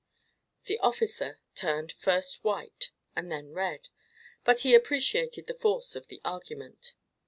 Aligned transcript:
The 0.63 0.79
officer 0.79 1.39
turned 1.53 1.91
first 1.91 2.43
white 2.43 2.89
and 3.15 3.31
then 3.31 3.51
red, 3.53 3.89
but 4.43 4.61
he 4.61 4.73
appreciated 4.73 5.45
the 5.45 5.53
force 5.53 5.95
of 5.95 6.07
the 6.07 6.19
argument. 6.25 6.95